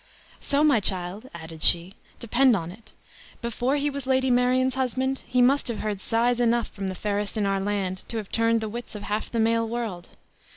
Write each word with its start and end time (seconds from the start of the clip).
"So, 0.39 0.63
my 0.63 0.79
child," 0.79 1.29
added 1.31 1.61
she, 1.61 1.93
"depend 2.19 2.55
on 2.55 2.71
it; 2.71 2.93
before 3.39 3.75
he 3.75 3.87
was 3.91 4.07
Lady 4.07 4.31
Marion's 4.31 4.73
husband 4.73 5.21
he 5.27 5.43
must 5.43 5.67
have 5.67 5.81
heard 5.81 6.01
sighs 6.01 6.39
enough 6.39 6.69
from 6.69 6.87
the 6.87 6.95
fairest 6.95 7.37
in 7.37 7.45
our 7.45 7.59
land 7.59 8.03
to 8.09 8.17
have 8.17 8.31
turned 8.31 8.61
the 8.61 8.67
wits 8.67 8.95
of 8.95 9.03
half 9.03 9.29
the 9.29 9.39
male 9.39 9.69
world. 9.69 10.09